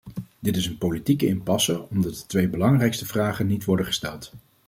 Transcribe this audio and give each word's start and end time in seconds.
Dit 0.39 0.55
is 0.55 0.65
een 0.65 0.77
politieke 0.77 1.25
impasse 1.27 1.89
omdat 1.89 2.15
de 2.15 2.25
twee 2.27 2.49
belangrijkste 2.49 3.05
vragen 3.05 3.47
niet 3.47 3.65
worden 3.65 3.85
gesteld. 3.85 4.33